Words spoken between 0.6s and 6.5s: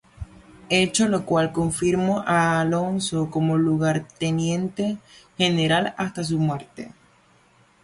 Hecho lo cual, confirmó a Alonso como lugarteniente general hasta su